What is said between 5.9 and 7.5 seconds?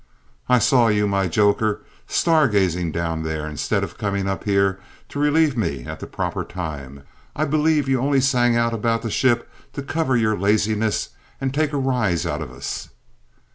the proper time! I